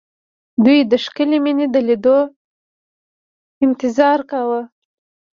[0.63, 2.19] دوی د ښکلې مينې د ليدو
[3.65, 4.61] انتظار کاوه